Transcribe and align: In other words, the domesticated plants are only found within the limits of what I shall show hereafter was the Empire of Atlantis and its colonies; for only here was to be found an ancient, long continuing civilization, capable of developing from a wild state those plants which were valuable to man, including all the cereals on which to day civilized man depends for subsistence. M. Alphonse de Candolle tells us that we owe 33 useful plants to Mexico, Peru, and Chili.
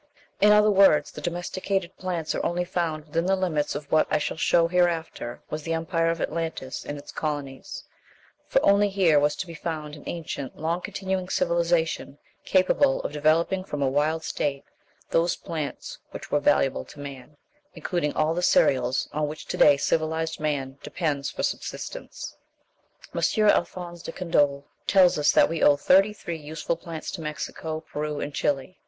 In 0.39 0.51
other 0.51 0.71
words, 0.71 1.11
the 1.11 1.21
domesticated 1.21 1.95
plants 1.95 2.33
are 2.33 2.43
only 2.43 2.65
found 2.65 3.05
within 3.05 3.27
the 3.27 3.35
limits 3.35 3.75
of 3.75 3.91
what 3.91 4.07
I 4.09 4.17
shall 4.17 4.35
show 4.35 4.67
hereafter 4.67 5.43
was 5.51 5.61
the 5.61 5.73
Empire 5.75 6.09
of 6.09 6.19
Atlantis 6.19 6.83
and 6.83 6.97
its 6.97 7.11
colonies; 7.11 7.83
for 8.47 8.59
only 8.65 8.89
here 8.89 9.19
was 9.19 9.35
to 9.35 9.45
be 9.45 9.53
found 9.53 9.93
an 9.95 10.01
ancient, 10.07 10.57
long 10.57 10.81
continuing 10.81 11.29
civilization, 11.29 12.17
capable 12.45 13.03
of 13.03 13.11
developing 13.13 13.63
from 13.63 13.83
a 13.83 13.87
wild 13.87 14.23
state 14.23 14.63
those 15.11 15.35
plants 15.35 15.99
which 16.09 16.31
were 16.31 16.39
valuable 16.39 16.83
to 16.85 16.99
man, 16.99 17.37
including 17.75 18.11
all 18.15 18.33
the 18.33 18.41
cereals 18.41 19.07
on 19.13 19.27
which 19.27 19.45
to 19.49 19.55
day 19.55 19.77
civilized 19.77 20.39
man 20.39 20.79
depends 20.81 21.29
for 21.29 21.43
subsistence. 21.43 22.35
M. 23.13 23.21
Alphonse 23.47 24.01
de 24.01 24.11
Candolle 24.11 24.65
tells 24.87 25.19
us 25.19 25.31
that 25.31 25.47
we 25.47 25.61
owe 25.61 25.75
33 25.75 26.37
useful 26.39 26.75
plants 26.75 27.11
to 27.11 27.21
Mexico, 27.21 27.81
Peru, 27.81 28.19
and 28.19 28.33
Chili. 28.33 28.79